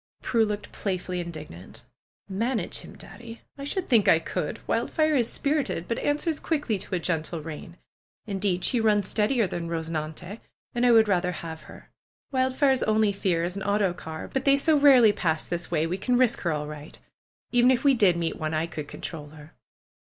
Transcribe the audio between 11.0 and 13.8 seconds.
rather have her. Wildfire's only fear is an